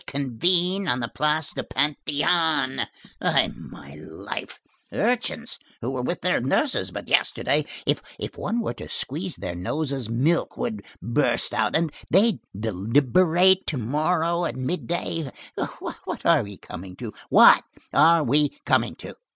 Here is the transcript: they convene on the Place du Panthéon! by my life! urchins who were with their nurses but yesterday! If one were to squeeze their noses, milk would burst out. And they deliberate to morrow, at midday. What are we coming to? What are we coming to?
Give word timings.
they 0.07 0.11
convene 0.17 0.87
on 0.87 0.99
the 0.99 1.07
Place 1.07 1.53
du 1.53 1.61
Panthéon! 1.61 2.87
by 3.19 3.49
my 3.55 3.93
life! 3.93 4.59
urchins 4.91 5.59
who 5.79 5.91
were 5.91 6.01
with 6.01 6.21
their 6.21 6.41
nurses 6.41 6.89
but 6.89 7.07
yesterday! 7.07 7.63
If 7.85 8.35
one 8.35 8.61
were 8.61 8.73
to 8.73 8.89
squeeze 8.89 9.35
their 9.35 9.53
noses, 9.53 10.09
milk 10.09 10.57
would 10.57 10.83
burst 11.03 11.53
out. 11.53 11.75
And 11.75 11.93
they 12.09 12.39
deliberate 12.59 13.67
to 13.67 13.77
morrow, 13.77 14.43
at 14.45 14.55
midday. 14.55 15.31
What 15.77 16.25
are 16.25 16.41
we 16.41 16.57
coming 16.57 16.95
to? 16.95 17.13
What 17.29 17.63
are 17.93 18.23
we 18.23 18.59
coming 18.65 18.95
to? 18.95 19.13